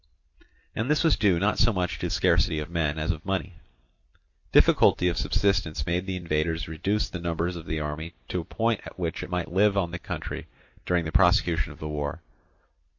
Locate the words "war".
11.87-12.23